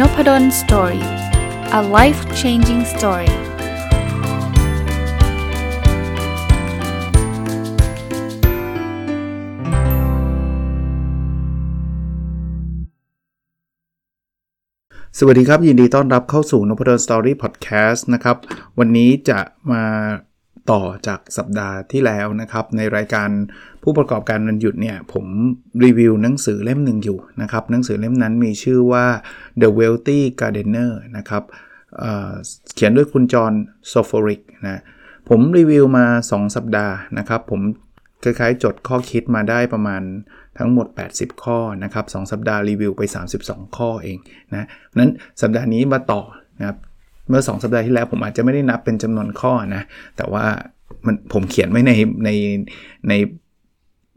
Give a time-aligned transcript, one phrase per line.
[0.00, 1.06] นพด ล story
[1.78, 3.32] a life changing story
[15.18, 18.36] สวัสดีครับ ยินดีต้อนรับเข้าสู่นพดล story podcast นะครับ
[18.78, 19.40] วันนี้จะ
[19.72, 19.84] มา
[20.70, 23.28] ต่อจากสัปดาห์ที่แล้วนะครับ ในรายการ
[23.84, 25.26] ผู้ประกอบการวันหยุดเนี่ยผม
[25.84, 29.06] รีวิวหนังสือเล่มหนึ่งอยู่นะครับ หนังสือเล่มนั้นมีชื่อว่า
[29.60, 31.42] The Wealthy Gardener นะครับ
[31.98, 33.52] เเขียนด้วยคุณจอห์น
[33.88, 34.80] โซฟอริกนะ
[35.28, 37.60] ผมรีวิวมา 2 สัปดาห์นะครับ ผม
[38.24, 40.02] คล้ายๆจดข้อคิดมาได้ประมาณ
[40.58, 43.02] ทั้งหมด 80 ข้อนะครับ2สัปดาห์รีวิวไป
[43.40, 44.18] 32 ข้อเอง
[44.52, 44.66] นะ
[44.98, 45.10] นั้น
[45.42, 46.22] สัปดาห์นี้มาต่อ
[46.58, 46.76] นะครับ
[47.28, 49.82] เมื่อ 2 สัปดาห์ที่แล้วผมอาจจะไม่ได้นับเป็นจำนวนข้อนะ
[50.16, 50.44] แต่ว่า
[51.06, 51.92] มันผมเขียนไว้ใน
[52.24, 52.30] ใน
[53.08, 53.12] ใน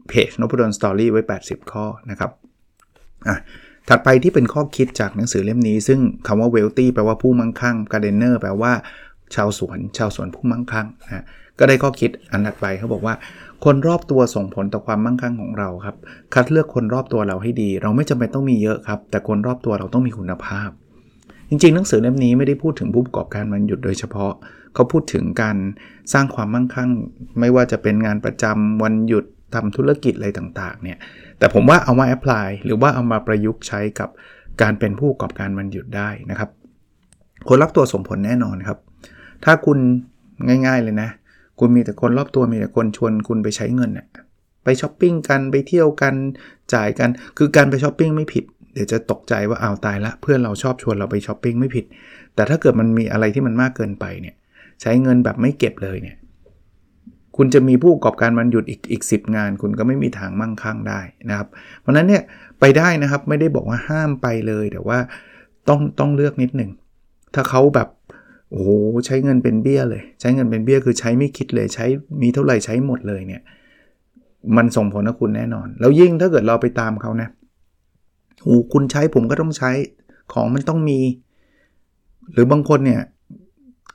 [0.08, 2.30] เพจนพดลสตอรี่ไว้ 80 ข้อนะครับ
[3.28, 3.36] อะ
[3.88, 8.72] ถัดไปที่เป็นข้อคิดจากหนังสือเล่มนี้ ซึ่งคำว่า wealthy แปลว่าผู้มั่งคั่ง gardener แปลว่า
[9.34, 11.24] ชาวสวน ชาวสวนผู้มั่งคั่งนะ
[11.58, 13.14] ก็ได้ข้อคิดอันถัดไปเขาบอกว่า
[13.64, 15.96] คนรอบตัวส่งผลต่อความมั่งคั่งของเราครับ
[16.34, 20.70] คัดเลือกคนรอบตัวเราให้ดี เราไม่จำเป็นต้องมีเยอะครับ แต่คนรอบตัวเราต้องมีคุณภาพ
[21.48, 24.32] จริงๆ หนังสือเล่มนี้ไม่ได้พูดถึงผู้ประกอบการวันหยุดโดยเฉพาะ
[24.74, 25.56] เขาพูดถึงการ
[26.12, 26.90] สร้างความมั่งคั่ง
[27.40, 30.98] ไม่ว่าจะเป็นงานประจำวันหยุด ทำธุรกิจอะไรต่างๆเนี่ย
[31.38, 34.08] แต่ผมว่าเอามาแอพพลายหรือว่าเอามาประยุกต์ใช้กับ
[34.62, 36.50] การเป็นผู้ประกอบการวันหยุดได้นะครับ
[37.48, 38.78] คนรอบตัวส่งผลแน่นอนครับ
[39.44, 39.78] ถ้าคุณ
[40.66, 41.08] ง่ายๆเลยนะ
[41.58, 44.04] คุณมีแต่คนรอบตัวมีแต่คนชวนคุณไปใช้เงินน่
[44.64, 46.14] ไปช้อปปิ้งกันไปเที่ยวกัน
[46.74, 51.84] จ่ายกัน คือการไปช้อปปิ้งไม่ผิดเดี๋ยวจะตกใจว่าเอาตายละเพื่อนเราชอบชวนเราไปช้อปปิ้งไม่ผิด
[52.34, 54.34] แต่ถ้าเกิดมันมีอะไรที่มันมากเกินไปเนี่ย
[54.80, 56.16] ใช้เงินแบบไม่เก็บเลยเนี่ย
[57.38, 61.48] คุณจะมีผู้ประกอบการวันหยุดอีกอีกสิงาน คุณก็ไม่มีทางมั่งคั่งได้นะครับ
[61.80, 62.22] เพราะนั้นเนี่ย
[62.60, 64.98] ไปได้นะครับไม่ได้บอกว่าห้ามไปเลยแต่ว่า
[65.68, 66.70] ต้องต้องเลือกนิดหนึ่ง
[67.34, 67.88] ถ้าเขาแบบ
[68.50, 68.70] โอ้โห
[69.06, 71.86] ใช้เงินเป็นเบี้ยเลย ใช้เงินเป็นเบี้ยคือใช้ไม่คิดเลยใช้
[72.22, 73.42] มีเท่าไหร่ใช้หมดเลยเนี่ย
[74.56, 77.28] มันส่งผลกับคุณแน่นอน แล้วยิ่งถ้าเกิดเราไปตามเขานะ
[78.42, 79.70] โอ้คุณใช้ผมก็ต้องใช้
[80.32, 81.00] ของมันต้องมี
[82.32, 83.02] หรือบางคนเนี่ย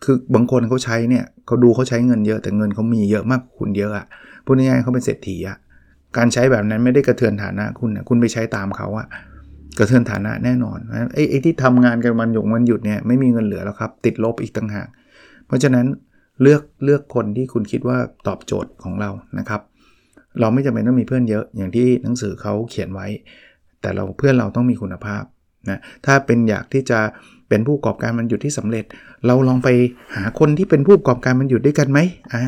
[0.04, 4.06] คือบางคนเขาใช้เนี่ยเขาดูเขาใช้เงินเยอะแต่เงินเขามีเยอะมากคุณเยอะอะ
[4.46, 5.58] พูดง่ายๆเขาเป็นเศรษฐีอะ
[6.18, 9.08] การใช้แบบนั้นไม่ได้กระเทือนฐานะคุณนะคุณไปใช้ตามเขาอะ
[9.78, 14.88] กระเทือนฐานะแน่นอนนะไอ้ไอ้ที่ทำงานกันวันหยุดวันหยุดเนี่ยไม่มีเงินเหลือแล้วครับ ติดลบอีกต่างหาก
[15.48, 15.86] เพราะฉะนั้น
[16.42, 17.98] เลือกเลือกคนที่คุณคิดว่า
[18.28, 19.10] ตอบโจทย์ของเรา
[19.40, 19.62] นะครับ
[20.40, 23.08] เราไม่จำเป็นต้องมีเพื่อนเยอะอย่างที่หนังสือเขาเขียนไว้
[23.82, 25.24] แต่เราเพื่อนเราต้องมีคุณภาพ
[25.70, 27.00] นะถ้าเป็นอยากที่จะ
[27.54, 28.86] เป็นผู้ประกอบการมันหยุดที่สำเร็จ
[29.26, 29.70] เราลองไป
[30.16, 32.00] หาคนที่เป็นผู้ประกอบการมันหยุดด้วยกันไหม
[32.34, 32.44] อ่า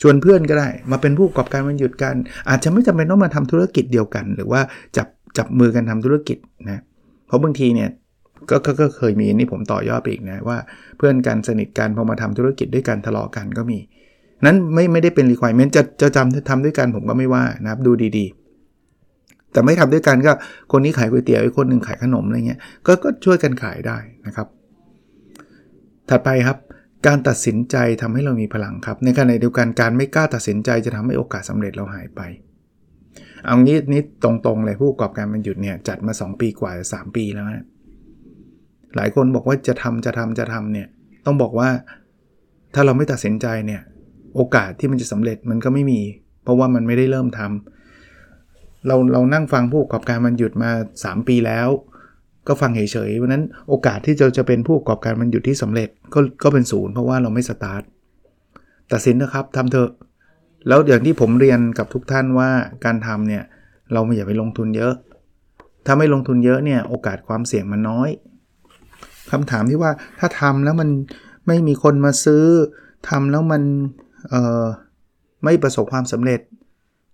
[0.00, 2.14] ชวนเพื่อนก็ได้มาเป็นผู้ประกอบการมันหยุดกัน
[2.48, 4.60] อาจจะไม่จำเป็นต้องมาทำธุรกิจเดียวกัน หรือว่า
[4.96, 5.06] จับ
[5.38, 6.38] จับมือกันทำธุรกิจ
[6.70, 6.80] นะ
[7.26, 7.88] เพราะบางทีเนี่ย
[8.50, 10.58] กกก็เคยมีนี่ผมต่อยอดไปอีกนะว่า
[10.96, 13.78] เพื่อนกันสนิทกันพอมาทำธุรกิจด้วยกันทะเลาะกันก็มี
[14.44, 18.47] นั้นไม่ไม่ได้เป็นรีควอร e เมนต์จะจะจำทำด้วยกันผมก็ไม่ว่านะครับดูดีๆ
[19.52, 20.32] แต่ไม่ทำด้วยกันก็
[20.72, 24.48] คนนี้ขายก๋วยเตี๋ยวอีกคนหนึ่งขายขนมอะไรเงี้ยก็ก็ช่วยกันขายได้นะครับ
[26.08, 26.58] ถัดไปครับ
[27.06, 32.20] การตัดสินใจทำให้เรามีพลังครับ ในขณะเดียวกันการไม่กล้าตัดสินใจจะทำให้โอกาสสาเร็จเราหายไป
[33.44, 37.66] เอางี้นี่ตรงๆเลยผู้ประกอบการมันหยุดเนี่ยจัดมา 2 ปีกว่า3ปีแล้วนะ
[38.96, 40.88] หลายคนบอกว่าจะทำจะทำจะทำเนี่ย
[41.26, 41.68] ต้องบอกว่า
[42.74, 43.82] ถ้าเราไม่ตัดสินใจเนี่ย
[44.36, 46.00] โอกาสที่มันจะสำเร็จมันก็ไม่มี
[46.42, 47.77] เพราะว่ามันไม่ได้เริ่มทำ
[48.86, 50.70] เราเรานั่งฟังผู้ประกอบการมันหยุดมา
[51.02, 51.68] 3 ปีแล้ว
[52.48, 57.82] ก็ฟังเฉยๆเพราะนั้นโอกาสที่จะจะเป็นผู้ประกอบการมันหยุดที่สำเร็จก็ก็เป็นศูนย์เพราะว่าเราไม่สตาร์ท
[58.92, 59.90] ตัดสินนะครับทำเถอะ
[60.68, 62.50] แล้วอย่างที่ผมเรียนกับทุกท่านว่า
[62.84, 63.44] การทำเนี่ย
[63.92, 64.94] เราไม่อย่าไปลงทุนเยอะ
[65.86, 68.10] ถ้าไม่ลงทุนเยอะเนี่ยโอกาสความเสี่ยงมันน้อย
[69.30, 70.88] คำถามที่ว่าถ้าทำแล้วมัน
[71.46, 72.44] ไม่มีคนมาซื้อ
[73.08, 73.62] ทำแล้วมัน
[74.30, 74.64] เออ
[75.44, 76.40] ไม่ประสบความสำเร็จ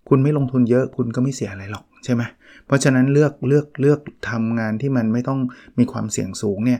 [0.09, 2.23] คุณไม่ลงทุนเยอะคุณก็ไม่เสียอะไรหรอกใช่ไหม
[2.65, 3.99] เพราะฉะนั้นเลือกเลือกเลือก
[4.29, 5.39] ทำงานที่มันไม่ต้อง
[5.79, 6.79] มีความเสี่ยงสูงเนี่ย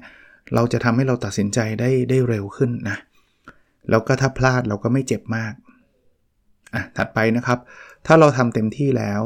[0.55, 2.97] เราจะทำให้เราตัดสินใจได้ได้เร็วขึ้นนะ
[3.89, 5.53] แล้วก็ถ้าพลาดเราก็ไม่เจ็บมาก
[6.73, 7.59] อะถัดไปนะครับ
[8.05, 9.21] ถ้าเราทำเต็มที่แล้ว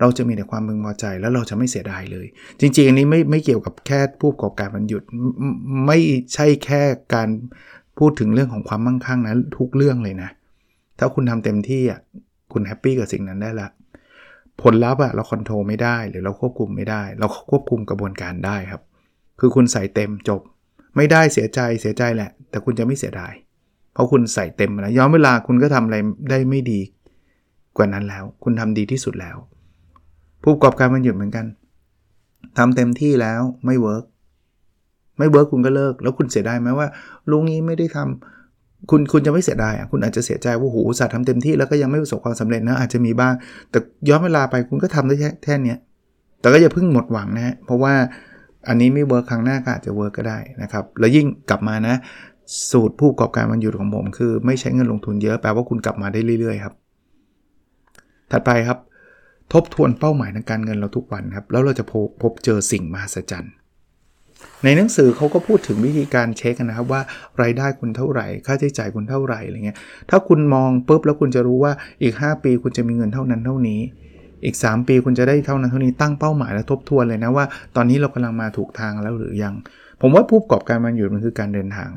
[0.00, 2.26] เราจะมีแต่ความมึงพอใจแล้วเราจะไม่เสียดายเลย
[2.60, 5.02] จริงๆ อันนี้ไม่ไม่เกี่ยวกับแค่ผู้ประกอบการวันหยุด
[5.86, 5.98] ไม่
[6.34, 6.82] ใช่แค่
[7.14, 7.28] การ
[7.98, 10.30] พูดถึงเรื่องของความมั่งคั่งนะทุกเรื่องเลยนะ
[10.98, 12.00] ถ้าคุณทำเต็มที่อะ
[12.52, 13.68] คุณ happy กับสิ่งนั้นได้ละ
[14.62, 18.82] ผลลัพธ์อะเรา control ไม่ได้หรือเราควบคุมไม่ได้ เราควบคุมกระบวนการได้ครับ
[19.40, 20.40] คือคุณใส่เต็มจบ
[20.96, 23.32] ไม่ได้เสียใจเสียใจแหละ แต่คุณจะไม่เสียดาย
[23.92, 25.96] เพราะคุณใส่เต็มแล้วย้อนเวลาคุณก็ทำอะไร
[26.30, 26.80] ได้ไม่ดี
[27.76, 29.36] กว่านั้นแล้ว คุณทำดีที่สุดแล้ว
[30.42, 31.46] ผู้ประกอบการวันหยุดเหมือนกัน
[32.58, 34.04] ทำเต็มที่แล้วไม่ work
[35.18, 36.88] ไม่ work คุณก็เลิก แล้วคุณเสียดายไหมว่า
[37.30, 38.33] รู้งี้ไม่ได้ทำ
[38.90, 43.34] คุณคุณจะไม่เสียดายอะคุณอาจจะเสียใจว่าโหอุตส่าห์ทำเต็มที่แล้วก็ยังไม่ประสบความสำเร็จนะอาจจะมีบ้าง
[43.70, 43.78] แต่
[44.08, 45.74] ย้อนเวลาไปคุณก็ทำได้แค่แค่นี้
[46.40, 47.94] แต่ก็อย่าเพิ่งหมดหวังนะฮะเพราะว่า
[48.68, 51.94] อันนี้ไม่ work ครั้งหน้าก็อาจจะ work ก็ได้นะครับแล้วยิ่งกลับมานะ
[52.70, 56.74] สูตรผู้ประกอบการวันหยุดของผมคือ ไม่ใช้เงินลงทุนเยอะแปลว่าคุณกลับมาได้เรื่อยๆครับ
[58.30, 58.78] ถัดไปครับ
[59.52, 63.54] ทบทวนเป้าหมายทางการเงินเราทุกวันครับ แล้วเราจะพบพบเจอสิ่งมหัศจรรย์
[64.64, 67.00] ในหนังสือเขาก็พูดถึงวิธีการเช็คนะครับว่า
[67.42, 69.78] รายได้คุณเท่าไหร่ ค่าใช้จ่ายคุณเท่าไหร่อะไรเงี้ย
[70.10, 71.72] ถ้าคุณมองปุ๊บแล้วคุณจะรู้ว่า
[72.02, 73.80] อีก 5 ปีคุณจะมีเงินเท่านั้นเท่านี้
[74.44, 77.44] อีก 3 ปีคุณจะได้เท่านั้นเท่านี้ตั้งเป้าหมายและทบทวนเลยนะว่า
[77.76, 79.54] ตอนนี้เรากำลังมาถูกทางแล้วหรือยัง
[80.00, 81.88] ผมว่าผู้ประกอบการมันอยู่มันคือการเดินทาง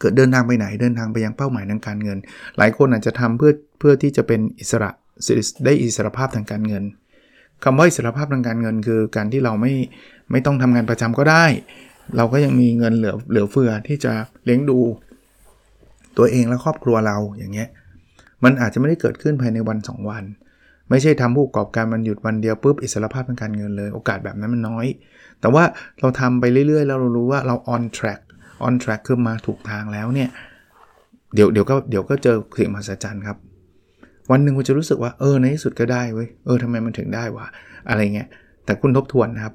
[0.00, 2.18] เกิดเดินทางไปไหนเดินทางไปยังเป้าหมายทางการเงิน
[2.58, 4.90] หลายคนอาจจะทำเพื่อเพื่อที่จะเป็นอิสระ
[5.64, 6.84] ได้อิสรภาพทางการเงิน
[7.64, 9.72] คำว่าอิสรภาพทางการเงินคือการที่เราไม่
[10.30, 11.44] ไม่ต้องทำงานประจำก็ได้
[12.16, 14.12] เราก็ยังมีเงินเหลือเหลือเฟือที่จะ
[14.44, 14.78] เลี้ยงดู
[16.18, 17.68] ตัวเองและครอบครัวเราอย่างเงี้ย
[18.44, 20.24] มันอาจจะไม่ได้เกิดขึ้นภายในวัน 2 วัน
[20.90, 24.86] ไม่ใช่ทำผู้ประกอบการมันหยุดวันเดียวปุ๊บอิสรภาพทางการเงินเลยโอกาสแบบนั้นมันน้อย
[25.40, 25.64] แต่ว่า
[26.00, 28.20] เราทำไปเรื่อยๆ แล้วเรารู้ว่าเรา on track
[28.66, 30.28] on track คือมาถูกทางแล้วเนี่ย
[31.34, 33.36] เดี๋ยวเดี๋ยวก็เดี๋ยวก็เจอสิ่งมหัศจรรย์ครับ
[34.30, 37.46] วันหนึ่งคุณจะรู้สึกว่าเออในที่สุดก็ได้เว้ยเออทำไมมันถึงได้วะ
[37.88, 38.28] อะไรเงี้ย
[38.64, 39.54] แต่คุณทบทวนนะครับ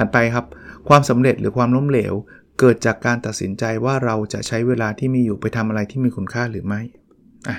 [0.00, 0.46] ถัดไปครับ
[0.88, 2.14] ความสำเร็จหรือความล้มเหลว
[2.60, 6.80] เกิดจากการตัดสินใจว่าเราจะใช้เวลาที่มีอยู่ไปทำอะไรที่มีคุณค่าหรือไม่
[7.48, 7.56] อะ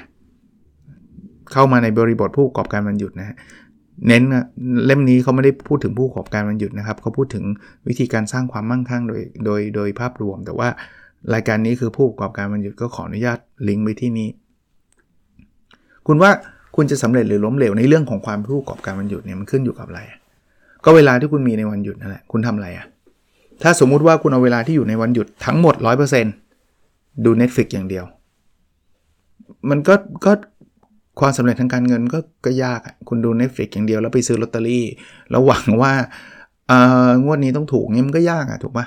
[1.52, 3.38] เข้ามาในบริบทผู้ประกอบการมันหยุดนะฮะ
[4.08, 4.24] เน้น
[4.86, 7.44] เล่มนี้เขาไม่ได้พูดถึงผู้ประกอบการมันหยุดนะครับเขาพูดถึง
[7.88, 10.70] วิธีการสร้างความมั่งคั่งโดยโดยโดยภาพรวม แต่ว่า
[11.34, 14.30] รายการนี้คือผู้ประกอบการมันหยุดก็ขออนุญาตลิงก์ไปที่นี้
[16.08, 16.32] คุณว่า
[16.76, 20.02] คุณจะสำเร็จหรือล้มเหลวในเรื่องของความผู้ประกอบการมันหยุดเนี่ยมันขึ้นอยู่กับอะไร
[20.86, 22.86] ก็เวลาที่คุณมีในวันหยุดนั่นแหละคุณทำอะไรอะ่ะ
[23.64, 25.76] ถ้าสมมุติว่าคุณเอาเวลาที่อยู่ในวันหยุดทั้งหมด
[26.50, 28.06] 100%ดู Netflix อย่างเดียว
[29.70, 29.96] มันก็
[30.26, 30.32] ก็
[31.20, 34.86] ความสำเร็จทางการเงินก็ก็ยากอะคุณดู Netflix อย่างเดียวแล้วไปซื้อลอตเตอรี่
[35.30, 35.94] แล้วหวังว่า
[36.68, 38.86] เอ่องวดนี้ต้องถูกเนี่ยมันก็ยากอะถูกปะ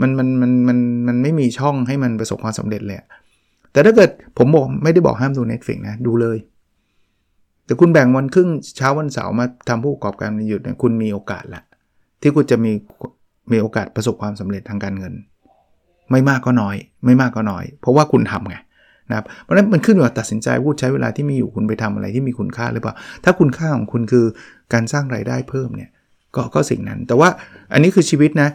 [0.00, 2.98] มันมันมันมันมันไม่มีช่องให้มันประสบความสำเร็จเลย
[3.72, 6.38] แต่ถ้าเกิดผมบอกไม่ได้บอกห้ามดู Netflix นะ ดูเลย
[7.66, 11.62] แต่คุณแบ่งวันครึ่งเช้าวันเสาร์มาทำผู้ประกอบการหยุดเนี่ยคุณมีโอกาสละ
[12.20, 12.72] ที่คุณจะมี
[13.52, 15.14] มีโอกาสประสบความสำเร็จทางการเงิน
[16.10, 18.56] ไม่มากก็น้อย ไม่มากก็น้อย เพราะว่าคุณทำไง
[19.08, 22.94] นะครับเพราะฉะนั้นมันขึ้นอยู่กับตัดสินใจพูดใช้เวลาที่มีอยู่คุณไปทำอะไรที่มีคุณค่าหรือเปล่า
[23.24, 24.24] ถ้าคุณค่าของคุณคือ
[24.72, 25.90] การสร้างไรายได้เพิ่มเนี่ย
[26.36, 27.28] ก็ก็สิ่งนั้น แต่ว่า
[27.72, 28.48] อันนี้คือชีวิตนะ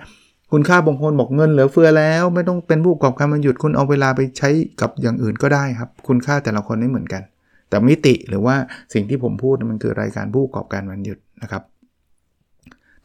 [0.51, 4.49] คุณค่าบางคนบอกเงินเหลือเฟือแล้ว ไม่ต้องเป็นผู้ประกอบการมันหยุดคุณเอาเวลาไปใช้
[4.81, 7.21] กับอย่างอื่นก็ได้ครับ คุณค่าแต่ละคนไม่เหมือนกัน
[7.69, 8.55] แต่มิติหรือว่า
[8.93, 11.63] สิ่งที่ผมพูดมันคือรายการผู้ประกอบการมันหยุดนะครับ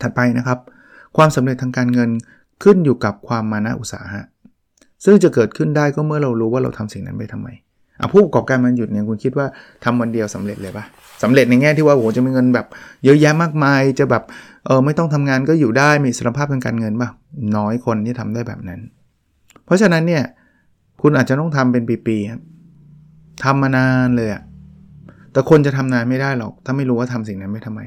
[0.02, 0.58] ถัดไปนะครับ
[1.16, 2.10] ความสำเร็จทางการเงิน
[2.62, 4.22] ขึ้นอยู่กับความมานะอุตสาหะ
[5.04, 7.48] ซึ่งจะเกิดขึ้นได้ก็เมื่อเรารู้ว่าเราทำสิ่งนั้นไปทำไม
[8.00, 9.46] อะผู้ประกอบการมันหยุดเนี่ยคุณคิดว่า
[9.84, 10.84] ทำวันเดียวสำเร็จเลยปะ
[11.22, 12.66] สำเร็จในแง่ที่ว่าโหจะมีเงินแบบ
[13.04, 14.22] เยอะแยะมากมาย จะแบบ
[14.66, 17.08] เออไม่ต้องทำงานก็อยู่ได้มีสรภาพทางการเงินปะ
[17.56, 18.80] น้อยคนที่ทำได้แบบนั้น
[19.64, 20.22] เพราะฉะนั้นเนี่ย
[21.02, 22.42] คุณอาจจะต้องทำเป็นปีๆครับ
[23.42, 24.42] ทำมานานเลยอะ
[25.34, 27.80] แต่คนจะทำนานไม่ได้หรอก ถ้าไม่รู้ว่าทำสิ่งนั้นไม่ทำไม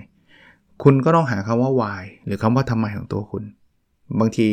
[0.84, 3.44] คุณก็ต้องหาคำว่า why หรือคำว่าทำไมของตัวคุณ
[4.20, 4.48] บางที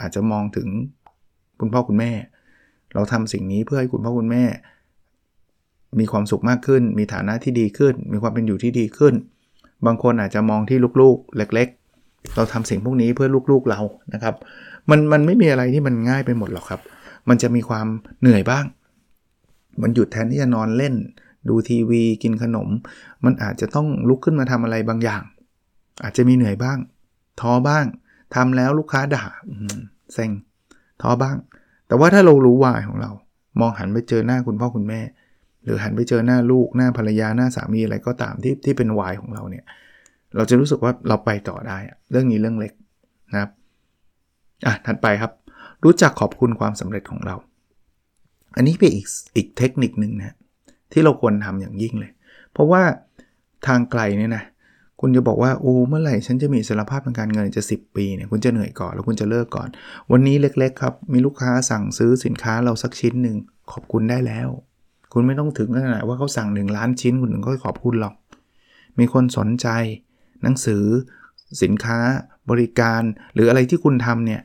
[0.00, 0.68] อาจจะมองถึง
[1.60, 2.12] คุณพ่อคุณแม่
[2.94, 4.44] เราทำสิ่งนี้เพื่อให้คุณพ่อคุณแม่
[5.98, 9.14] มีความสุขมากขึ้น มีฐานะที่ดีขึ้น มีความเป็นอยู่ที่ดีขึ้น
[9.86, 11.68] บางคนอาจจะมองที่ลูกๆ เล็ก
[12.00, 13.80] ๆ เราทำสิ่งพวกนี้เพื่อลูกๆเรา
[14.14, 14.34] นะครับ
[14.90, 16.80] มันมันไม่มีอะไรที่มันง่ายไปหมดหรอกครับ
[17.28, 17.86] มันจะมีความ
[18.20, 18.64] เหนื่อยบ้าง
[19.82, 20.94] มันหยุดแทนที่จะนอนเล่น
[21.48, 22.68] ดูทีวีกินขนม
[23.24, 25.22] มันอาจจะต้องลุกขึ้นมาทำอะไรบางอย่าง
[26.02, 26.78] อาจจะมีเหนื่อยบ้าง
[27.40, 27.84] ท้อบ้าง
[28.34, 29.24] ทำแล้วลูกค้าด่า
[30.14, 30.30] เซ็ง
[31.02, 31.36] ท้อบ้าง
[31.86, 33.10] แต่ว่าถ้าเรารู้วายของเรา
[33.60, 35.00] มองหันไปเจอหน้าคุณพ่อคุณแม่
[35.64, 39.64] หรือหันไปเจอหน้าลูกหน้าภรรยาหน้าสามีอะไรก็ตามที่ที่เป็นวายของเราเนี่ย
[40.36, 41.78] เราจะรู้สึกว่าเราไปต่อได้
[42.10, 42.72] เรื่องนี้เรื่องเล็ก
[43.32, 43.50] นะครับ
[44.66, 45.32] อะถัดไปครับ
[45.84, 47.36] รู้จักขอบคุณความสำเร็จของเรา
[48.56, 50.36] อันนี้เป็นอีกอีกเทคนิคหนึ่งนะ
[50.92, 52.10] ที่เราควรทำอย่างยิ่งเลย
[52.52, 52.82] เพราะว่า
[53.66, 54.44] ทางไกลเนี่ยนะ
[55.00, 59.68] คุณจะบอกว่าโอ้เมื่อไหร่ฉันจะมีสารภาพทางการเงินจะ 10 ปีเนี่ยคุณจะเหนื่อยก่อนแล้วคุณจะเลิกก่อน
[60.12, 63.36] วันนี้เล็กๆครับ มีลูกค้าสั่งซื้อสินค้าเราสักชิ้นหนึ่ง
[63.72, 64.48] ขอบคุณได้แล้ว
[65.12, 68.14] คุณไม่ต้องถึงขนาดว่าเขาสั่ง 1 ล้านชิ้นคุณถึงก็ขอบคุณหรอก
[68.98, 69.68] มีคนสนใจ
[70.42, 70.84] หนังสือ
[71.62, 71.98] สินค้า
[72.50, 73.02] บริการ
[73.34, 74.40] หรืออะไรที่คุณทำเนี่ย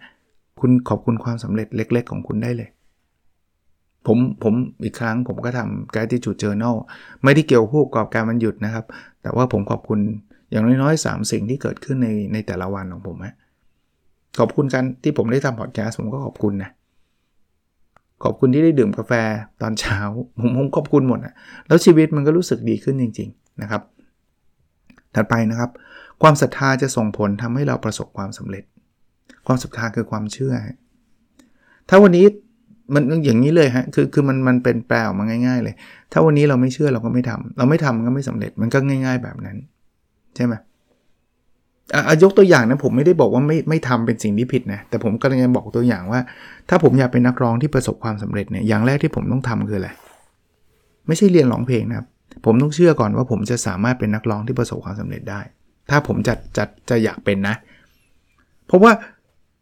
[0.60, 2.70] คุณขอบคุณความสำเร็จเล็ก ๆ ของคุณได้เลย
[4.08, 4.54] ผมผม
[4.84, 6.76] อีกครั้งผมก็ทำ gratitude journal
[7.24, 8.86] ไม่ได้เกี่ยวคู่กับการมันหยุดนะครับ
[9.22, 10.00] แต่ว่าผมขอบคุณ
[10.52, 13.36] อย่างน้อยๆสามสิ่งที่เกิดขึ้นในในแต่ละวันของผมฮะ
[14.40, 16.72] ขอบคุณกันที่ผมได้ทำพอดแคสต์ผมก็ขอบคุณนะ
[18.24, 19.14] ขอบคุณที่ได้ดื่มกาแฟ
[19.62, 20.00] ตอนเช้า
[20.40, 21.34] ผมผมขอบคุณหมดนะ
[21.68, 23.82] แล้วชีวิตมันก็รู้สึกดีขึ้นจริง ๆนะครับ
[25.16, 25.70] ถัดไปนะครับ
[26.22, 28.64] ความศรัทธาจะส่งผลทำให้เราประสบความสำเร็จ
[29.48, 30.54] ความศรัทธาคือความเชื่อ
[31.90, 32.26] ถ้าวันนี้
[32.94, 35.76] มันอย่างนี้เลยฮะคือคือมันมันเป็นแปลออกมาง่าย ๆ เลย
[36.12, 39.58] ถ้าวันนี้เราไม่เชื่อเราก็ไม่ทำเราไม่ทำมันก็ไม่สำเร็จมันก็ง่าย ๆ แบบนั้น
[40.36, 40.54] ใช่ไหม
[41.94, 46.22] อายกตัวอย่างนะผมไม่ได้บอกว่าไม่ไม่ทำเป็นสิ่งที่ผิดนะแต่ผมก็ยังบอกตัวอย่างว่า
[46.70, 49.90] ถ้าผมอยากเป็นนักร้องที่ประสบความสำเร็จเนี่ยอย่างแรกที่ผมต้องทำคืออะไร
[51.08, 52.08] ไม่ใช่เรียนร้องเพลงนะครับ
[52.46, 55.42] ผมต้องเชื่อก่อนว่าผมจะสามารถเป็นนักร้องที่ประสบความสำเร็จได้
[55.90, 57.56] ถ้าผมจะจะจะอยากเป็นนะ
[58.68, 58.92] เพราะว่า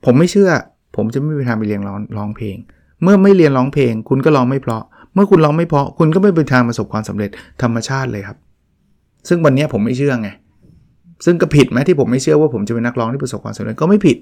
[0.06, 0.50] ผมไม่เชื่อ
[0.96, 2.58] ผมจะไม่ไปทางไปเรียนร้องร้องเพลง
[3.04, 7.30] เมื่อไม่เรียนร้องเพลง คุณก็ร้องไม่เพราะ เมื่อคุณร้องไม่เพราะ คุณก็ไม่ไปทางประสบความสำเร็จ
[7.62, 8.38] ธรรมชาติเลยครับ
[9.28, 10.30] ซึ่งวันนี้ผมไม่เชื่อไง
[11.26, 14.18] ซึ่งก็ผิดไหมที่ผมไม่เชื่อว่าผมจะเป็นนักร้องที่ประสบความสำเร็จก็ไม่ผิด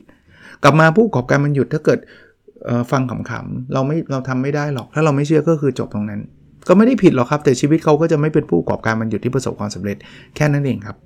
[0.64, 2.00] กลับมาผู้ประกอบการมันหยุดถ้าเกิด
[2.92, 6.22] ฟังขำๆเราไม่เราทำไม่ได้หรอก ถ้าเราไม่เชื่อก็คือจบตรงนั้น
[6.68, 9.98] ก็ไม่ได้ผิดหรอกครับ แต่ชีวิตเขาก็จะไม่เป็นผู้ประกอบการมันหยุดที่ประสบความสำเร็จ
[10.36, 10.98] แค่นั้นเองครับ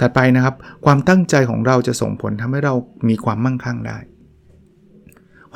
[0.00, 0.54] ถัดไปนะครับ
[0.84, 2.74] ความตั้งใจของเราจะส่งผลทำให้เรา
[3.08, 3.98] มีความมั่งคั่งได้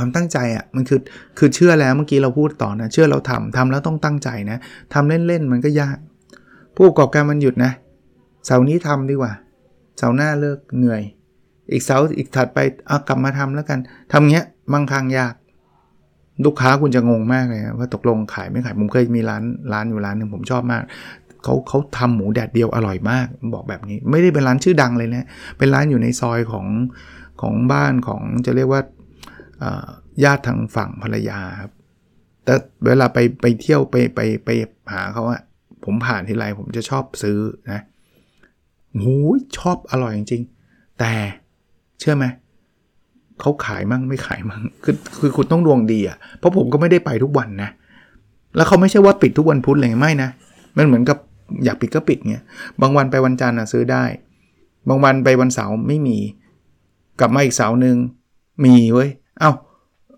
[0.02, 1.00] ความตั้งใจอะ่ะมันคือ
[1.38, 4.58] คือเชื่อแล้วเมื่อกี้เราพูดต่อนะเชื่อเราทำทำแล้วต้องตั้งใจนะ
[4.94, 5.96] ทำเล่นๆมันก็ยาก
[6.74, 7.72] ผู้ประกอบการมันหยุดนะ
[8.46, 9.32] เสาร์นี้ทำดีกว่า
[9.98, 11.02] เสาร์หน้าเลิกเหนื่อย
[11.72, 13.78] อีกเสาร์อีกถัดไปเอากลับมาทำแล้วกัน
[14.12, 15.34] ทำเงี้ยมั่งคั่งยาก
[16.44, 19.42] ลูกค้าคุณจะงงมากเลยว่าตกลงขายไม่ขายผมเคยมีร้าน
[19.72, 20.82] ร้านอยู่ร้านหนึ่งผมชอบมาก
[21.44, 25.26] เขาเขาทำหมูแดดเดียวอร่อยมากบอกแบบนี้ ไม่ได้เป็นร้านชื่อดังเลยนะ
[25.58, 26.66] เป็นร้านอยู่ในซอยของ
[27.42, 28.80] ของบ้านของจะเรียกว่า
[30.24, 31.72] ญาติทางฝั่งภรรยาครับ
[32.44, 32.54] แต่
[32.86, 34.48] เวลาไปไปเที่ยวไปไปไป
[34.92, 35.42] หาเขาอะ
[35.84, 37.38] ผมผ่านทีไรผมจะชอบซื้อ
[37.72, 37.80] นะ
[39.02, 39.14] หู
[39.58, 41.12] ชอบอร่อยจริงๆ แต่
[42.00, 42.26] เชื่อไหม
[43.40, 47.70] เขาขายมั่งไม่ขายมั่งคือคือคุณต้องดวงดีอะ่ะเพราะผมก็ไม่ได้ไปทุกวันนะ
[48.56, 50.30] แล้วเขาไม่ใช่ว่าปิดทุกวันพุธเลยไม่นะ
[50.76, 51.18] มันเหมือนกับ
[51.64, 52.44] อยากปิดก็ปิดเงี้ย
[52.80, 54.04] บางวันไปวันจันทร์ซื้อได้
[54.88, 56.18] บางวันไปวันเสาร์ไม่มี
[57.20, 57.96] กลับมาอีกเสาร์หนึ่ง
[58.64, 59.50] มีเว้ย เอา้า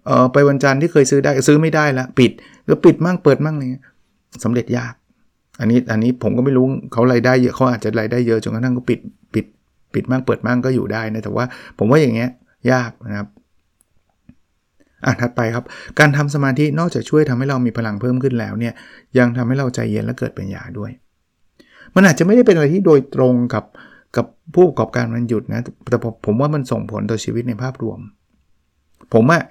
[0.06, 2.30] เออไปวันจันทร์ที่เคยซื้อได้ซื้อไม่ได้ละปิด
[2.68, 3.68] ก็ปิดมั่งเปิดมั่งเลย
[4.44, 4.94] สำเร็จยาก
[5.60, 9.00] อันนี้อันนี้ผมก็ไม่รู้เขารายได้เยอะเขาอาจจะรายได้เยอะจนกระทั่งก็ปิด
[9.34, 9.44] ปิด
[9.94, 11.44] ปิดมั่งเปิดมั่งก็อยู่ได้นะแต่ว่า
[11.78, 12.30] ผมว่าอย่างเงี้ย
[12.72, 13.28] ยากนะครับ
[15.04, 15.64] อะถัดไปครับ
[15.98, 18.74] การทำสมาธินอกจากช่วยทำให้เรามีพลังเพิ่มขึ้นแล้วเนี่ย
[19.18, 20.90] ยังทำให้เราใจเย็นและเกิดปัญญาด้วย
[21.94, 23.64] มันอาจจะไม่ได้เป็นอะไรที่โดยตรงกับ
[24.16, 27.98] กับผู้ประกอบการมันหยุดนะแต่ผมว่ามันส่งผลต่อชีวิตในภาพรวม
[29.12, 29.42] ผมอะ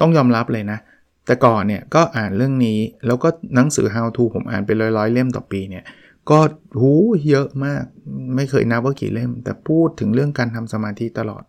[0.00, 0.78] ต้องยอมรับเลยนะ
[1.26, 5.84] แต่ก่อนเนี่ยก็อ่านเรื่องนี้แล้วก็หนังสือ how to ผมอ่านเป็นร้อยๆเล่มต่อปีเนี่ย
[6.30, 6.38] ก็
[6.78, 6.92] หู
[7.28, 7.84] เยอะมาก
[8.36, 11.42] ไม่เคยนับว่ากี่เล่ม แต่พูดถึงเรื่องการทำสมาธิตลอด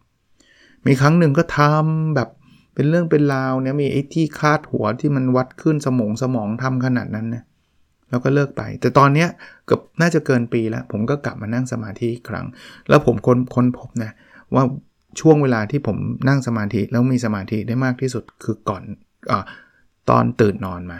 [0.85, 2.29] มีครั้งหนึ่งก็ทำแบบ
[2.75, 7.43] เป็นเรื่องเป็นราวเนี่ยมีไอ้ที่คาดหัวที่มันวัดขึ้นสมองสมองทำขนาดนั้นนะ
[8.09, 9.29] แล้วก็เลิกไป แต่ตอนเนี้ย
[9.65, 12.45] เกือบน่าจะเกินปีแล้ว ผมก็กลับมานั่งสมาธิอีกครั้ง
[12.89, 14.11] แล้วผมค้นค้นพบนะ
[14.53, 14.63] ว่า
[15.19, 15.97] ช่วงเวลาที่ผม
[16.29, 18.83] นั่งสมาธิแล้วมีสมาธิได้มากที่สุดคือก่อน
[19.31, 19.33] อ
[20.09, 20.99] ตอนตื่นนอนมา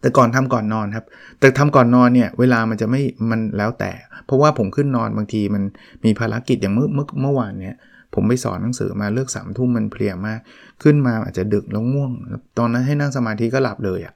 [0.00, 1.06] แต่ก่อนทำก่อนนอนครับ
[1.40, 3.92] แต่ทำก่อนนอนเนี่ยเวลามันจะไม่มันแล้วแต่
[4.26, 5.62] เพราะว่าผมขึ้นนอนบางทีมัน
[6.04, 7.76] มีภารกิจอย่างเมื่อเมื่อเมื่อวานเนี่ย
[8.14, 10.40] ผมไปสอนหนังสือมาเลิกสามทุ่มมันเพลียมาก
[10.82, 12.12] ขึ้นมาอาจจะดึกแล้วง่วง
[12.58, 14.14] ตอนนั้นให้นั่งสมาธิก็หลับเลยอะ่ะ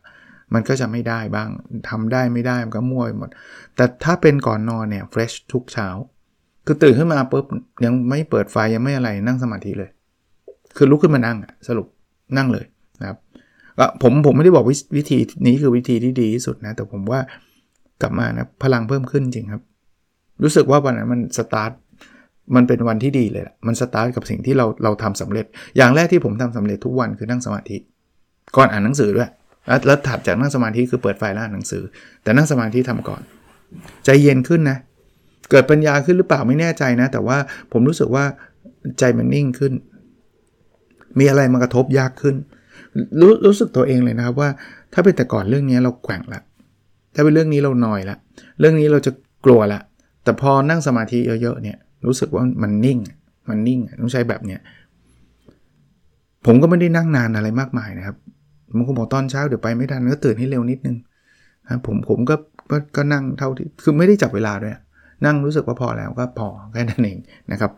[0.54, 1.49] มันก็จะไม่ได้บ้าง
[1.88, 3.31] ทำได้ไม่ได้มันก็มั่วไปหมด
[3.76, 5.88] แต่ถ้าเป็นก่อนนอนเนี่ยเฟรชทุกเช้า
[6.66, 7.45] คือตื่นขึ้นมาปุ๊บ
[7.85, 9.90] ยังไม่เปิดไฟยังไม่อะไรนั่งสมาธิเลย
[10.76, 11.37] คือลุกขึ้นมานั่ง
[11.69, 11.87] สรุป
[12.37, 12.64] นั่งเลย
[13.00, 13.19] นะครับ
[14.02, 14.66] ผมผมไม่ได้บอก
[14.97, 17.21] วิธีนี้คือวิธีที่ดีที่สุดนะ แต่ผมว่า
[18.02, 19.62] กลับมานะพลังเพิ่มขึ้นจริงครับ
[20.42, 21.73] รู้สึกว่าวันนั้นมันสตาร์ท
[22.57, 27.76] มันเป็นวันที่ดีเลยมันสตาร์ทกับสิ่งที่เราเราทำสำเร็จ อย่างแรกที่ผมทำสำเร็จทุกวันคือนั่งสมาธิ
[28.57, 29.31] ก่อนอ่านหนังสือด้วย
[29.87, 31.83] แล้วถัดจากนั่งสมาธิคือเปิดไฟแล้วอ่านหนังสือ
[32.23, 33.23] แต่นั่งสมาธิทำก่อน
[34.04, 34.78] ใจเย็นขึ้นนะ
[35.51, 37.39] เกิดปัญญาขึ้นหรือเปล่าไม่แน่ใจนะ แต่ว่า
[37.73, 38.25] ผมรู้สึกว่า
[38.99, 39.73] ใจมันนิ่งขึ้น
[41.19, 42.37] มีอะไรมากระทบยากขึ้น
[43.21, 44.49] รู้รู้สึกตัวเองเลยนะครับว่า
[44.93, 46.41] ถ้าเป็นแต่ก่อนเรื่องนี้เราแกว่งละ
[47.15, 48.17] ถ้าเป็นเรื่องนี้เราหน่อยละ
[48.61, 49.13] เรื่องนี้เราจะ
[49.45, 49.81] กลัวละ
[50.25, 52.99] แต่พอนั่งสมาธิเยอะๆเนี่ยรู้สึกว่ามันนิ่ง
[53.49, 54.61] มันนิ่งต้องใช้แบบเนี้ย
[56.47, 58.17] ผมก็ไม่ได้นั่งนานอะไรมากมายนะครับ
[58.77, 60.97] บางคนบอกตอนเช้าเดี๋ยวไปไม่ทันก็ตื่นให้เร็วนิดนึง
[61.69, 62.35] นะผมผมก็
[62.97, 64.75] ก็นั่งเท่าที่คือไม่ได้จับเวลาด้วย
[65.26, 67.19] นั่งรู้สึกว่าพอแล้วก็พอแค่นั้นเอง
[67.52, 67.73] นะครับ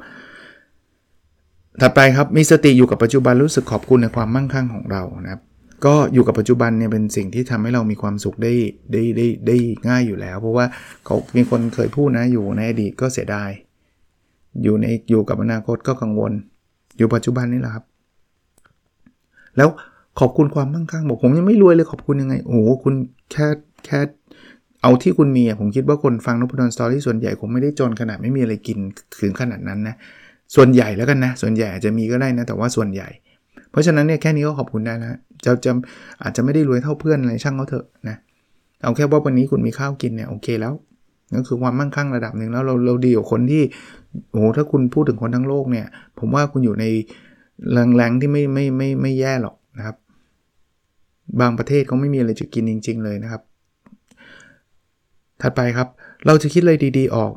[1.81, 5.43] ถัดไปครับมีสติอยู่กับปัจจุบันรู้สึกขอบคุณในความมั่งคั่งของเรานะครับ
[5.87, 8.53] ก็อยู่กับปัจจุบันเนี่ยเป็นสิ่งที่ทำให้เรามีความสุขได้
[8.93, 9.57] ได้ได้ได้
[9.89, 10.65] ง่ายอยู่แล้ว เพราะว่า
[11.05, 13.51] เขามีคนเคยพูดนะอยู่ในอดีตก็เสียดาย
[14.63, 16.33] อยู่ในอยู่กับอนาคตก็กังวล
[16.97, 17.85] อยู่ปัจจุบันนี่แหละครับ
[19.57, 19.69] แล้ว
[20.21, 22.95] ขอบคุณความมั่งคั่งบอกผมยังไม่รวยเลยขอบคุณยังไงโอ้โหคุณ
[23.33, 23.47] แค่
[23.85, 24.01] แค่
[24.85, 28.79] เอาที่คุณมีผมคิดว่าคนฟังนพดลสตอรี่ส่วนใหญ่คงไม่ได้จนขนาดไม่มีอะไรกิน
[29.23, 29.95] ถึงขนาดนั้นนะ
[30.55, 33.09] ส่วนใหญ่แล้วกันนะ ส่วนใหญ่อาจจะมีก็ได้นะ แต่ว่าส่วนใหญ่
[33.71, 35.73] เพราะฉะนั้นเนี่ยแค่นี้ก็ขอบคุณได้แล้วจะจะ
[36.23, 38.17] อาจจะไม่ได้รวยเท่าเพื่อนอะไรช่างเขาเถอะนะ
[38.83, 40.73] เอาแค่ว่าวันนี้คุณมีข้าวกินเนี่ยโอเคแล้ว
[41.33, 43.63] นั่นคือความมั่งคั่งระดับหนึ่งแล้วเราเราดีกว่าคนที่
[44.31, 45.87] โอ้โหถ้าคุณพูดถึงคนทั้งโลกเนี่ย
[46.19, 46.85] ผมว่าคุณอยู่ใน
[47.73, 49.97] แรงๆที่ไม่ไม่ไม่ไม่แย่หรอกนะครับ
[51.41, 53.43] บางประเทศเขาไม่มีอะไรจะกินจริง ๆ เลยนะครับ
[55.47, 55.89] ถัดไปครับ
[56.27, 57.33] เราจะคิดอะไรดีๆออก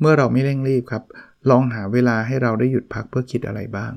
[0.00, 1.02] เมื่อเราไม่เร่งรีบครับ
[1.50, 3.92] ลองหาเวลาให้เราได้หยุดพักเพื่อคิดอะไรบ้าง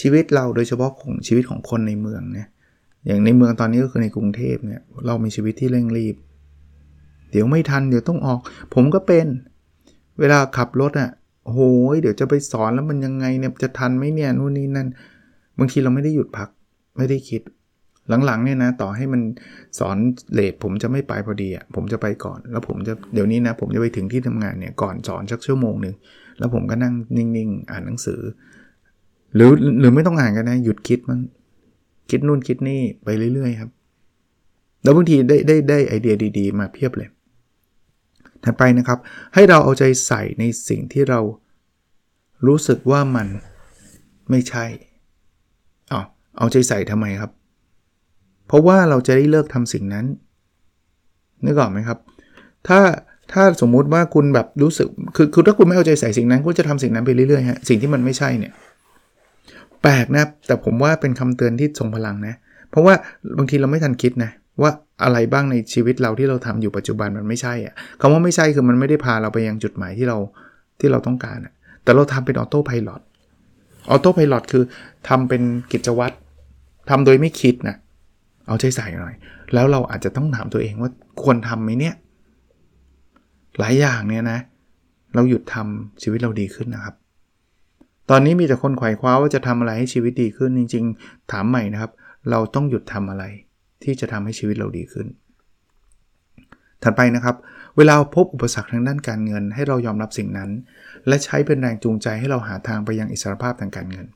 [0.00, 2.48] ชีวิตเราโดยเฉพาะของชีวิตของคนในเมืองเนี่ย
[3.06, 6.16] อย่างในเมืองตอนนี้ก็คือในกรุงเทพเนี่ยเรามีชีวิตที่เร่งรีบ
[7.30, 8.40] เดี๋ยวไม่ทันเดี๋ยวต้องออก
[8.74, 9.26] ผมก็เป็น
[10.18, 11.10] เวลาขับรถอะ่ะ
[11.46, 14.88] โอ้ยเดี๋ยวจะไปสอนแล้วมันยังไงเนี่ยจะทันไหมเนี่ยนู่นนี่นั่น
[15.58, 16.48] บางทีเราไม่ได้หยุดพัก
[16.96, 17.42] ไม่ได้คิด
[18.26, 19.22] หลังๆเนี่ยนะต่อให้มัน
[19.78, 19.96] สอน
[20.32, 25.94] เลทผมจะไม่ไปพอดีอะ่ะผมจะไปก่อน แล้วผมจะเดี๋ยวนี้นะผมจะไปถึงที่ทำงานเนี่ยก่อนสอนสักชั่วโมงหนึ่ง
[26.38, 28.20] แล้วผมก็นั่งนิ่งๆ อ่านหนังสือ
[29.34, 31.20] หรือหรือไม่ต้องอ่านกันนะหยุดคิดมั้ง
[32.10, 33.70] คิดนู่นคิดนี่ไปเรื่อยๆครับ
[34.82, 37.08] แล้วบางทีได้ได้ได้ไอเดียดี ๆ มาเพียบเลย
[38.44, 38.98] ถัดไปนะครับ
[39.34, 41.20] ให้เราเอาใจใส่ในสิ่งที่เรา
[42.46, 43.28] รู้สึกว่ามัน
[44.30, 44.64] ไม่ใช่
[45.90, 46.00] เอา
[46.38, 47.30] เอาใจใส่ทำไมครับ
[48.46, 50.06] เพราะว่าเราจะได้เลิกทำสิ่งนั้น
[51.44, 51.98] นึกออกไหมครับ
[52.68, 52.80] ถ้า
[53.32, 58.52] ถ้าสมมุติว่าคุณแบบรู้สึกคือคือถ้าคุณไม่เอาใจใส่สิ่งนั้น คุณจะทำสิ่งนั้นไปเรื่อยๆฮะสิ่งที่มันไม่ใช่เนี่ย
[59.82, 62.34] แปลกนะแต่ผมว่าเป็นคำเตือนที่ทรงพลังนะ
[62.70, 62.94] เพราะว่า
[63.38, 64.30] บางทีเราไม่ทันคิดนะ
[64.62, 64.70] ว่า
[65.04, 70.18] อะไรบ้างในชีวิตเราที่เราทำอยู่ปัจจุบันมันไม่ใช่อะคำว่าไม่ใช่คือมันไม่ได้พาเราไปยังจุดหมายที่เรา
[70.80, 72.96] ที่เราต้องการอะแต่เราทำเป็นออโต้พายロอ
[73.90, 74.64] ออโต้พายロคือ
[75.08, 76.14] ทำเป็นกิจวัตร
[76.90, 77.76] ทำโดยไม่คิดนะ
[78.46, 79.14] เอาใจใส่หน่อย
[79.54, 80.90] แล้วเราอาจจะต้องถามตัวเองว่า
[81.22, 81.94] ควรทำไหมเนี่ย
[83.58, 84.38] หลายอย่างเนี่ยนะ
[85.14, 86.94] เราหยุดทำชีวิตเราดีขึ้นนะครับ
[88.10, 91.92] ตอนนี้มีแต่คนไขว่คว้าว่าจะทำอะไรให้ชีวิตดีขึ้นจริง ๆ ถามใหม่นะครับ
[92.30, 93.24] เราต้องหยุดทำอะไร
[93.82, 95.06] ที่จะทำให้ชีวิตเราดีขึ้น
[96.82, 97.36] ถัดไปนะครับ
[97.76, 100.50] เวลาพบอุปสรรคทางด้านการเงิน ให้เรายอมรับสิ่งนั้น
[101.08, 104.06] และใช้เป็นแรงจูงใจให้เราหาทางไปยังอิสรภาพทางการเงิน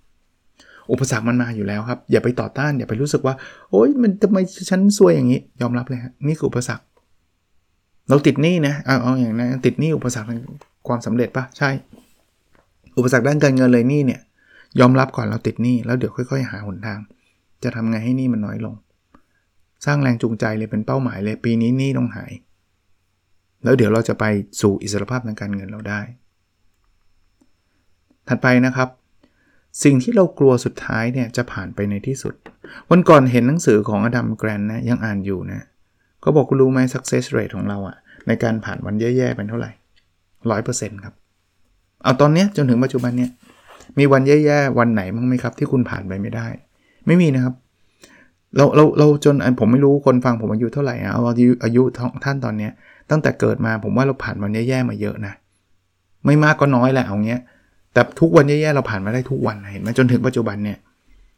[0.92, 3.34] อุปสรรคมันมาอยู่แล้วครับ อย่าไปต่อต้าน อย่าไปรู้สึกว่า
[3.70, 4.38] โอ๊ยมันทำไม
[4.70, 6.84] ฉันซวยอย่างนี้ ยอมรับเลยฮะนี่คืออุปสรรค
[8.08, 10.28] เราติดหนี้นะเอาเอาอย่างนั้นติดหนี้อุปสรรค
[10.88, 11.70] ความสำเร็จปะใช่
[12.96, 14.20] อุปสรรคด้านการเงินเลยนี่เนี่ย
[14.80, 16.98] ยอมรับก่อนเราติดหนี้แล้วเดี๋ยวค่อย ๆ หาหนทาง
[17.62, 18.74] จะทำไงให้หนี้มันน้อยลง
[19.86, 22.32] สร้างแรงจูงใจเลยเป็นเป้าหมายเลย ปีนี้หนี้ต้องหาย
[23.64, 24.24] แล้วเดี๋ยวเราจะไป
[24.60, 26.00] สู่อิสรภาพทางการเงินเราได้
[28.28, 28.88] ถัดไปนะครับ
[29.82, 32.34] สิ่งที่เรากลัวสุดท้ายเนี่ยจะผ่านไปในที่สุด
[32.90, 35.60] วันก่อนเห็นหนังสือของอดัมแกรนนะยังอ่านอยู่นะ
[36.24, 39.70] ก็บอกคุณรู้ไหม success rate ของเราอะในการผ่านวันแย่ๆเป็นเท่าไหร่
[40.50, 41.14] ร้อยเปอร์เซ็นต์ครับ
[42.02, 43.30] เอาตอนนี้จนถึงปัจจุบันเนี่ย
[43.98, 46.46] มีวันแย่ๆวันไหนมั้งไหมครับ ที่คุณผ่านไปไม่ได้
[47.06, 47.54] ไม่มีนะครับ
[48.56, 51.82] เราเราเราจนผมไม่รู้คนฟังผมอายุเท่าไหร่เอาอายุอายุ
[52.24, 52.72] ท่านตอนเนี้ย
[53.10, 55.32] ตั้งแต่เกิดมาผมว่าเราผ่านวันแย่ๆมาเยอะนะ
[56.26, 57.40] ไม่มากก็น้อยแหละเอาเงี้ย
[57.92, 60.78] แต่ทุกวันแย่ๆเราผ่านมาได้ทุกวันเห็นไหมจนถึงปัจจุบันเนี่ย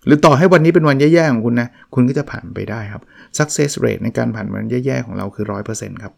[0.07, 3.03] หรือต่อให้วันนี้เป็นวันแย่ๆของคุณนะ คุณก็จะผ่านไปได้ครับ
[3.39, 6.15] success rate ในการผ่านวันแย่ๆของเราคือ 100%ครับ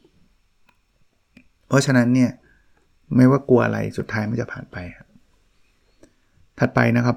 [1.68, 2.30] เพราะฉะนั้นเนี่ย
[3.16, 4.76] ไม่ว่ากลัวอะไรสุดท้ายมันจะผ่านไป
[6.58, 7.16] ถัดไปนะครับ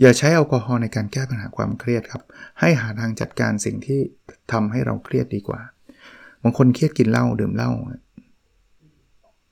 [0.00, 2.22] อย่าใช้แอลกอฮอล์ในการแก้ปัญหาความเครียดครับ
[2.60, 4.00] ให้หาทางจัดการสิ่งที่
[4.52, 5.60] ทำให้เราเครียดดีกว่า
[6.42, 7.70] บางคนเครียดกินเหล้าดื่มเหล้า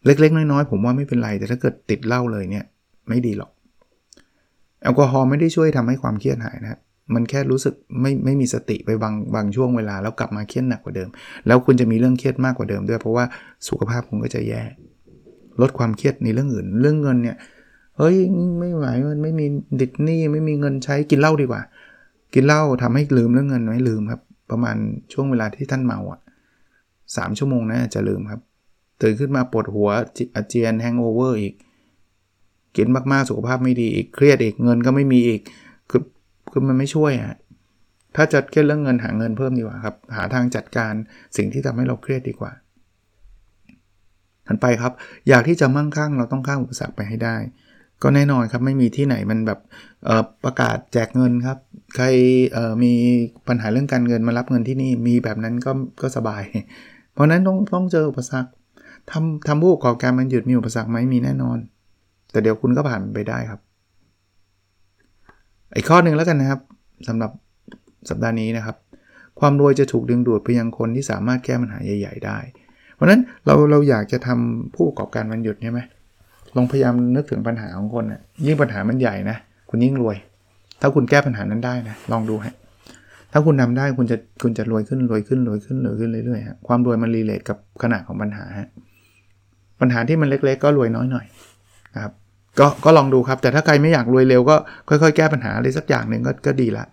[0.06, 2.66] เล็กๆ น้อยๆผมว่าไม่เป็นไร แต่ถ้าเกิดติดเหล้าเลยเนี่ย
[3.08, 3.50] ไม่ดีหรอก
[4.82, 6.80] แอลกอฮอล์ไม่ได้ช่วยทำให้ความเครียดหายนะ
[7.14, 11.08] มันแค่รู้สึกไม่ไม่มีสติไปบางบางช่วงเวลา แล้วกลับมาเครียดหนักกว่าเดิม
[11.46, 13.24] แล้วคุณจะมีเรื่องเครียดมากกว่าเดิมด้วย เพราะว่า
[13.68, 14.62] สุขภาพคุณก็จะแย่
[15.60, 17.36] ลดความเครียดในเรื่องอื่น เรื่องเงินเนี่ย
[17.98, 18.16] เฮ้ย
[18.58, 19.46] ไม่ไหวมันไม่มี
[19.80, 21.62] ดิดนี่ไม่มีเงินใช้กินเหล้าดีกว่า
[22.34, 24.76] กินเหล้าทำให้ลืมเรื่องเงินไม่ลืมครับ ประมาณ
[25.12, 26.20] ช่วงเวลาที่ท่านเมาอะ
[27.16, 28.40] สามชั่วโมงนะจะลืมครับ
[29.02, 29.88] ตื่นขึ้นมาปวดหัว
[30.34, 31.54] อาเจียน hangover อีก
[32.76, 35.40] กินมากๆสุขภาพไม่ดีอีกเครียดอีกเงินก็ไม่มีอีก
[35.90, 36.02] คือ
[36.50, 37.34] คือมันไม่ช่วยอะ
[38.16, 40.92] ถ้าจัดแค่เรื่องเงินหาเงินเพิ่มดีกว่าครับ หาทางจัดการ
[41.36, 42.52] สิ่งที่ทำให้เราเครียดดีกว่า
[44.46, 44.92] ถัดไปครับ
[45.28, 47.36] อยากที่จะมั่งคั่งเราต้องข้ามอุปสรรคไปให้ได้
[48.02, 49.60] ก็แน่นอนครับไม่มีที่ไหนมันแบบ
[50.44, 51.58] ประกาศแจกเงินครับ
[51.96, 52.06] ใคร
[52.82, 52.92] มี
[53.48, 56.42] ปัญหาเรื่องการเงินมารับเงินที่นี่มีแบบนั้นก็ก็สบาย
[57.12, 58.50] เพราะนั้นต้องต้องเจออุปสรรค
[59.10, 61.58] ทำทำผู้ประกอบการมันหยุดมีอุปสรรคไหมมีแน่นอน
[62.36, 63.60] แต่เดี๋ยวคุณก็ผ่านไปได้ครับ
[65.76, 66.60] อีกข้อหนึ่งแล้วกันนะครับ
[67.08, 67.30] สำหรับ
[68.10, 68.76] สัปดาห์นี้นะครับ
[69.40, 72.38] ความรวยจะถูกดึงดูดไปยังคนที่สามารถแก้ปัญหาใหญ่ ๆ ได้
[72.94, 75.80] เพราะนั้นเราเราอยากจะทำผู้ประกอบการวันหยุดใช่ไหม
[76.56, 79.36] ลองพยายามนึกถึงปัญหาของคนนะยิ่งปัญหามันใหญ่นะ
[79.70, 80.16] คุณยิ่งรวย
[80.80, 82.54] ถ้าคุณแก้ปัญหานั้นได้นะลองดูฮะ
[83.32, 88.68] ถ้าคุณทาได้คุณจะคุณจะรวยขึ้นรวยขึ้นรวยขึ้นรวยขึ้นเรื่อยๆฮะความรวยมันรีเลทกับขนาดของปัญหาฮะ
[89.80, 91.26] ปัญหาที่มันเล็ก ๆ ก็รวยน้อยหน่อย
[91.94, 92.12] นะครับ
[92.58, 94.56] ก็ก็ลองดูครับ แต่ถ้าใครไม่อยากรวยเร็วก็
[94.88, 96.86] ค่อยๆ แก้ปัญหาอะไรสักอย่างหนึ่งก็ก็ดีละ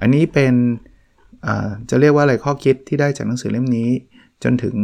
[0.00, 0.54] อันนี้เป็น
[1.90, 3.88] จะเรียกว่าอะไรข้อคิดที่ได้จากหนังสือเล่มนี้
[4.44, 4.76] จนถึง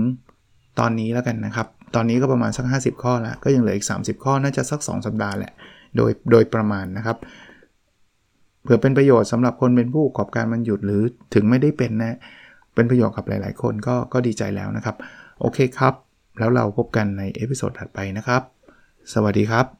[0.79, 5.53] ตอนนี้แล้วกันนะครับ ตอนนี้ก็ประมาณสัก 50 ข้อแล้วก็ยังเหลืออีก 30 ข้อน่าจะสัก 2 สัปดาห์แหละ
[5.97, 7.17] โดยโดยประมาณนะครับ
[8.63, 11.03] เผื่อเป็นประโยชน์สำหรับคนเป็นผู้ประกอบการมันหยุดหรือ
[11.35, 12.17] ถึงไม่ได้เป็นนะ
[12.75, 14.97] เป็นประโยชน์กับหลาย ๆ คนก็ก็ดีใจแล้วนะครับ
[15.41, 15.95] โอเคครับ
[16.39, 18.43] แล้วเราพบกันใน episode ถัดไปนะครับ
[19.13, 19.80] สวัสดีครับ